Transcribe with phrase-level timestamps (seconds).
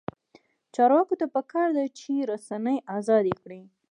[0.75, 3.61] چارواکو ته پکار ده چې، رسنۍ ازادې کړي.